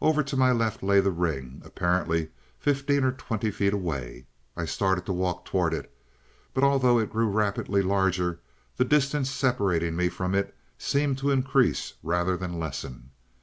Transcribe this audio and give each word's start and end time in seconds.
"Over 0.00 0.22
to 0.22 0.38
my 0.38 0.52
left 0.52 0.82
lay 0.82 1.00
the 1.00 1.10
ring, 1.10 1.60
apparently 1.66 2.30
fifteen 2.58 3.04
or 3.04 3.12
twenty 3.12 3.50
feet 3.50 3.74
away. 3.74 4.24
I 4.56 4.64
started 4.64 5.04
to 5.04 5.12
walk 5.12 5.44
towards 5.44 5.76
it, 5.76 5.92
but 6.54 6.64
although 6.64 6.98
it 6.98 7.12
grew 7.12 7.28
rapidly 7.28 7.82
larger, 7.82 8.40
the 8.78 8.86
distance 8.86 9.28
separating 9.30 9.96
me 9.96 10.08
from 10.08 10.34
it 10.34 10.54
seemed 10.78 11.18
to 11.18 11.30
increase 11.30 11.92
rather 12.02 12.38
than 12.38 12.58
lessen. 12.58 13.10